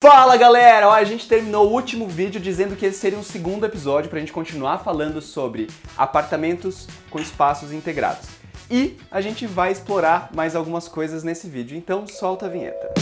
[0.00, 0.86] Fala galera!
[0.86, 4.20] Ó, a gente terminou o último vídeo dizendo que esse seria um segundo episódio pra
[4.20, 8.28] gente continuar falando sobre apartamentos com espaços integrados.
[8.70, 12.94] E a gente vai explorar mais algumas coisas nesse vídeo, então solta a vinheta.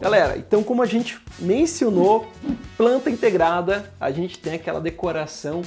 [0.00, 2.28] Galera, então como a gente mencionou,
[2.76, 5.62] planta integrada, a gente tem aquela decoração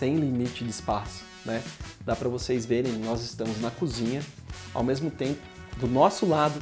[0.00, 1.62] sem limite de espaço, né?
[2.06, 4.22] Dá para vocês verem, nós estamos na cozinha,
[4.72, 5.38] ao mesmo tempo,
[5.76, 6.58] do nosso lado,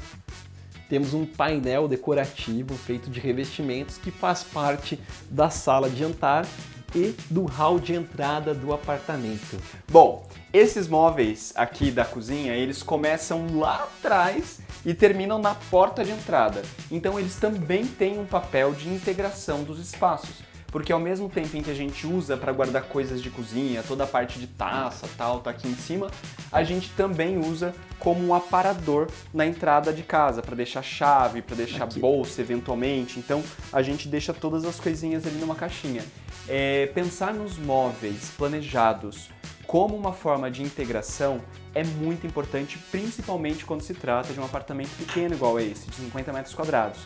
[0.89, 4.99] temos um painel decorativo feito de revestimentos que faz parte
[5.31, 6.45] da sala de jantar
[6.93, 9.57] e do hall de entrada do apartamento.
[9.89, 16.11] Bom, esses móveis aqui da cozinha, eles começam lá atrás e terminam na porta de
[16.11, 16.63] entrada.
[16.91, 21.63] Então eles também têm um papel de integração dos espaços porque ao mesmo tempo em
[21.63, 25.41] que a gente usa para guardar coisas de cozinha, toda a parte de taça, tal,
[25.41, 26.11] tá aqui em cima,
[26.53, 31.57] a gente também usa como um aparador na entrada de casa, para deixar chave, para
[31.57, 31.99] deixar aqui.
[31.99, 33.19] bolsa eventualmente.
[33.19, 36.05] Então a gente deixa todas as coisinhas ali numa caixinha.
[36.47, 39.31] É, pensar nos móveis planejados
[39.67, 41.43] como uma forma de integração
[41.75, 46.33] é muito importante, principalmente quando se trata de um apartamento pequeno igual esse, de 50
[46.33, 47.01] metros quadrados.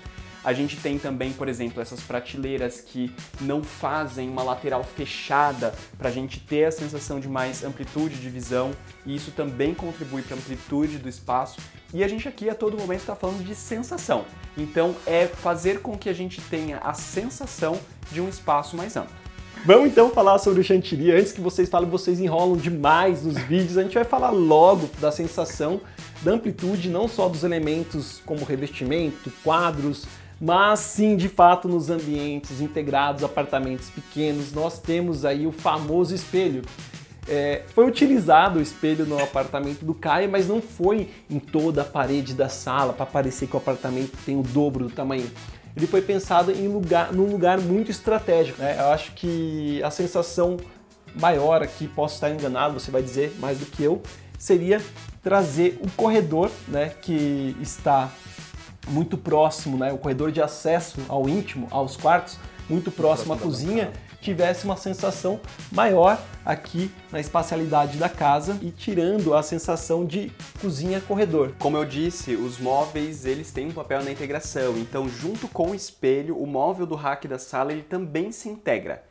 [0.44, 6.08] A gente tem também, por exemplo, essas prateleiras que não fazem uma lateral fechada para
[6.08, 8.72] a gente ter a sensação de mais amplitude de visão
[9.06, 11.60] e isso também contribui para a amplitude do espaço.
[11.94, 14.24] E a gente aqui a todo momento está falando de sensação.
[14.56, 17.78] Então é fazer com que a gente tenha a sensação
[18.10, 19.22] de um espaço mais amplo.
[19.64, 21.12] Vamos então falar sobre o chantilly.
[21.12, 23.78] Antes que vocês falem, vocês enrolam demais nos vídeos.
[23.78, 25.80] A gente vai falar logo da sensação,
[26.20, 30.04] da amplitude, não só dos elementos como revestimento, quadros,
[30.44, 36.62] mas sim, de fato, nos ambientes integrados, apartamentos pequenos, nós temos aí o famoso espelho.
[37.28, 41.84] É, foi utilizado o espelho no apartamento do Caio, mas não foi em toda a
[41.84, 45.30] parede da sala para parecer que o apartamento tem o dobro do tamanho.
[45.76, 48.60] Ele foi pensado em lugar, num lugar muito estratégico.
[48.60, 48.74] Né?
[48.80, 50.56] Eu acho que a sensação
[51.14, 54.02] maior aqui, posso estar enganado, você vai dizer mais do que eu,
[54.36, 54.82] seria
[55.22, 58.10] trazer o corredor né, que está
[58.88, 62.38] muito próximo, né, o corredor de acesso ao íntimo, aos quartos,
[62.68, 69.34] muito próximo à cozinha, tivesse uma sensação maior aqui na espacialidade da casa e tirando
[69.34, 71.52] a sensação de cozinha-corredor.
[71.58, 75.74] Como eu disse, os móveis eles têm um papel na integração, então junto com o
[75.74, 79.02] espelho, o móvel do rack da sala ele também se integra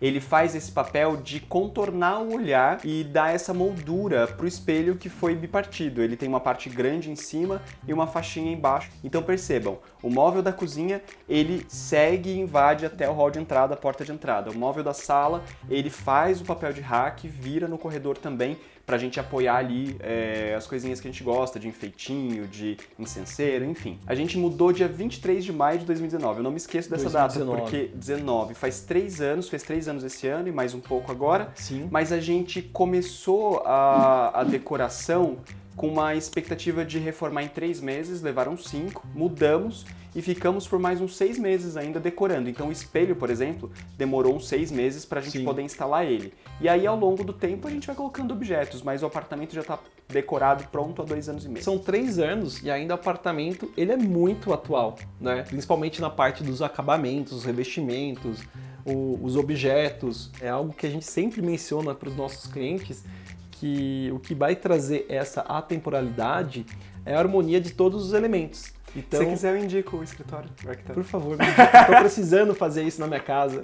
[0.00, 4.96] ele faz esse papel de contornar o olhar e dar essa moldura para o espelho
[4.96, 6.02] que foi bipartido.
[6.02, 8.90] Ele tem uma parte grande em cima e uma faixinha embaixo.
[9.02, 13.74] Então percebam, o móvel da cozinha ele segue e invade até o hall de entrada,
[13.74, 14.50] a porta de entrada.
[14.50, 18.56] O móvel da sala ele faz o papel de rack, vira no corredor também
[18.88, 22.78] para a gente apoiar ali é, as coisinhas que a gente gosta, de enfeitinho, de
[22.98, 23.98] incenseiro, enfim.
[24.06, 26.38] A gente mudou dia 23 de maio de 2019.
[26.38, 27.50] Eu não me esqueço dessa 2019.
[27.50, 31.10] data, porque 19 faz três anos, fez três anos esse ano e mais um pouco
[31.10, 31.50] agora.
[31.54, 31.88] Sim.
[31.90, 35.38] Mas a gente começou a, a decoração
[35.76, 41.00] com uma expectativa de reformar em três meses, levaram cinco, mudamos e ficamos por mais
[41.00, 42.50] uns seis meses ainda decorando.
[42.50, 45.44] Então o espelho, por exemplo, demorou uns seis meses para a gente Sim.
[45.44, 46.34] poder instalar ele.
[46.60, 49.60] E aí ao longo do tempo a gente vai colocando objetos, mas o apartamento já
[49.60, 49.78] está
[50.08, 51.64] decorado pronto há dois anos e meio.
[51.64, 55.44] São três anos e ainda o apartamento ele é muito atual, né?
[55.46, 58.40] Principalmente na parte dos acabamentos, os revestimentos,
[58.88, 60.30] o, os objetos.
[60.40, 63.04] É algo que a gente sempre menciona para os nossos clientes
[63.52, 66.64] que o que vai trazer essa atemporalidade
[67.04, 68.72] é a harmonia de todos os elementos.
[68.96, 70.94] Então, Se quiser, eu indico o escritório arquiteto.
[70.94, 73.62] Por favor, me Estou precisando fazer isso na minha casa.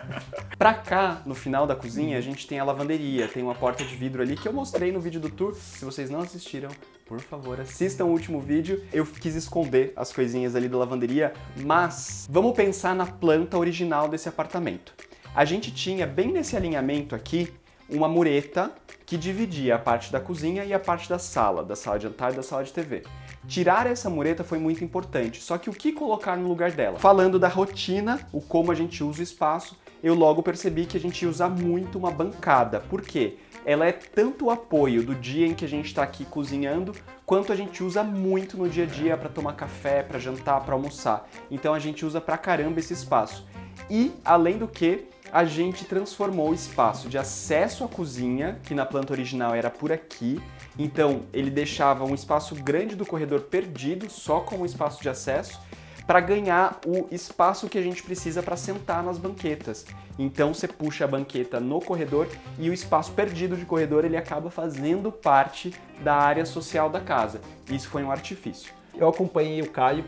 [0.58, 3.96] pra cá, no final da cozinha, a gente tem a lavanderia, tem uma porta de
[3.96, 5.54] vidro ali que eu mostrei no vídeo do tour.
[5.54, 6.68] Se vocês não assistiram,
[7.06, 8.84] por favor, assistam o último vídeo.
[8.92, 14.28] Eu quis esconder as coisinhas ali da lavanderia, mas vamos pensar na planta original desse
[14.28, 14.92] apartamento.
[15.34, 17.52] A gente tinha bem nesse alinhamento aqui
[17.88, 18.72] uma mureta
[19.04, 22.32] que dividia a parte da cozinha e a parte da sala, da sala de jantar
[22.32, 23.04] e da sala de TV.
[23.46, 26.98] Tirar essa mureta foi muito importante, só que o que colocar no lugar dela?
[26.98, 31.00] Falando da rotina, o como a gente usa o espaço, eu logo percebi que a
[31.00, 32.80] gente usa muito uma bancada.
[32.80, 33.36] Por quê?
[33.66, 36.92] Ela é tanto o apoio do dia em que a gente está aqui cozinhando,
[37.26, 40.72] quanto a gente usa muito no dia a dia para tomar café, para jantar, para
[40.72, 41.28] almoçar.
[41.50, 43.44] Então a gente usa pra caramba esse espaço.
[43.90, 48.86] E, além do que, a gente transformou o espaço de acesso à cozinha, que na
[48.86, 50.40] planta original era por aqui,
[50.78, 55.60] então ele deixava um espaço grande do corredor perdido, só como espaço de acesso,
[56.06, 59.84] para ganhar o espaço que a gente precisa para sentar nas banquetas.
[60.18, 64.50] Então você puxa a banqueta no corredor e o espaço perdido de corredor ele acaba
[64.50, 67.40] fazendo parte da área social da casa.
[67.68, 68.72] Isso foi um artifício.
[68.98, 70.04] Eu acompanhei o Caio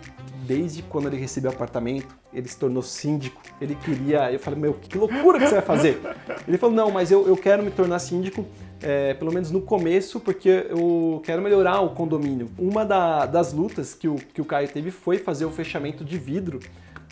[0.47, 4.33] desde quando ele recebeu o apartamento, ele se tornou síndico, ele queria.
[4.33, 6.01] Eu falei, meu, que loucura que você vai fazer!
[6.47, 8.47] Ele falou, não, mas eu, eu quero me tornar síndico,
[8.83, 12.49] é, pelo menos no começo, porque eu quero melhorar o condomínio.
[12.59, 16.19] Uma da, das lutas que o, que o Caio teve foi fazer o fechamento de
[16.19, 16.61] vidro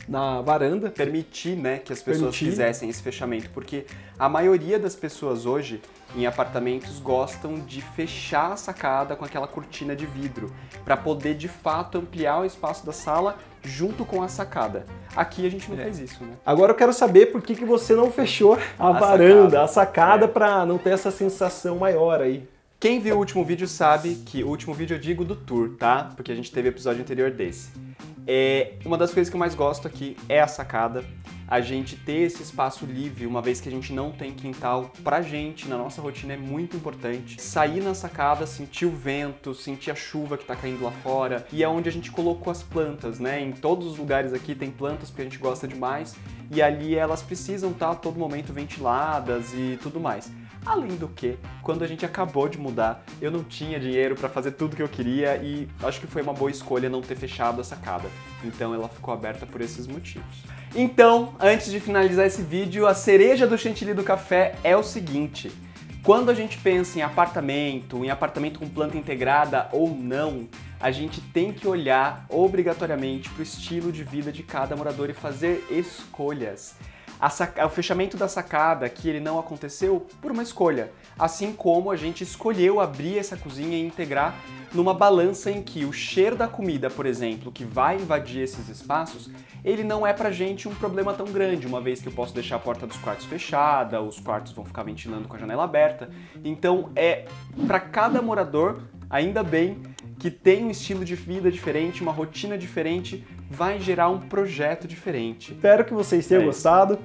[0.08, 0.90] na varanda.
[0.90, 2.50] Permitir né, que as pessoas Permitir.
[2.50, 3.86] fizessem esse fechamento, porque
[4.18, 5.80] a maioria das pessoas hoje
[6.16, 10.50] em apartamentos gostam de fechar a sacada com aquela cortina de vidro,
[10.84, 14.86] para poder de fato ampliar o espaço da sala junto com a sacada.
[15.14, 15.82] Aqui a gente não é.
[15.82, 16.32] faz isso, né?
[16.44, 19.62] Agora eu quero saber por que, que você não fechou a, a varanda, sacada.
[19.62, 20.28] a sacada, é.
[20.28, 22.48] para não ter essa sensação maior aí.
[22.78, 26.12] Quem viu o último vídeo sabe que o último vídeo eu digo do tour, tá?
[26.14, 27.70] Porque a gente teve episódio anterior desse.
[28.26, 31.04] É, uma das coisas que eu mais gosto aqui é a sacada.
[31.48, 35.22] A gente ter esse espaço livre, uma vez que a gente não tem quintal, pra
[35.22, 37.40] gente, na nossa rotina, é muito importante.
[37.40, 41.46] Sair na sacada, sentir o vento, sentir a chuva que tá caindo lá fora.
[41.52, 43.40] E é onde a gente colocou as plantas, né?
[43.40, 46.16] Em todos os lugares aqui tem plantas porque a gente gosta demais.
[46.50, 50.28] E ali elas precisam estar tá, a todo momento ventiladas e tudo mais.
[50.64, 54.50] Além do que, quando a gente acabou de mudar, eu não tinha dinheiro para fazer
[54.50, 57.64] tudo que eu queria e acho que foi uma boa escolha não ter fechado a
[57.64, 58.10] sacada.
[58.44, 60.44] Então ela ficou aberta por esses motivos.
[60.74, 65.50] Então, antes de finalizar esse vídeo, a cereja do chantilly do café é o seguinte:
[66.02, 70.46] quando a gente pensa em apartamento, em apartamento com planta integrada ou não,
[70.78, 75.14] a gente tem que olhar obrigatoriamente para o estilo de vida de cada morador e
[75.14, 76.76] fazer escolhas
[77.64, 82.22] o fechamento da sacada aqui ele não aconteceu por uma escolha, assim como a gente
[82.22, 84.34] escolheu abrir essa cozinha e integrar
[84.74, 89.30] numa balança em que o cheiro da comida, por exemplo, que vai invadir esses espaços,
[89.64, 92.56] ele não é pra gente um problema tão grande, uma vez que eu posso deixar
[92.56, 96.10] a porta dos quartos fechada, os quartos vão ficar ventilando com a janela aberta.
[96.44, 97.24] Então é
[97.66, 99.80] para cada morador, ainda bem
[100.18, 105.52] que tem um estilo de vida diferente, uma rotina diferente, vai gerar um projeto diferente.
[105.52, 106.98] Espero que vocês tenham é gostado.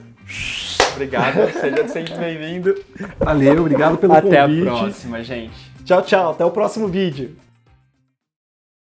[0.94, 2.76] Obrigado, seja sempre bem-vindo.
[3.20, 4.62] Valeu, obrigado pelo Até convite.
[4.62, 5.72] Até a próxima, gente.
[5.84, 6.32] Tchau, tchau.
[6.32, 7.36] Até o próximo vídeo.